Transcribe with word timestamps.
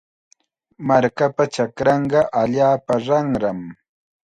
Markapa 0.87 1.43
chakranqa 1.53 2.19
allaapa 2.41 2.93
ranram. 3.05 3.59